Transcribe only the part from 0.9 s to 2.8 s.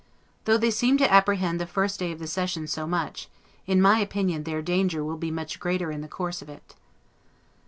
to apprehend the first day of the session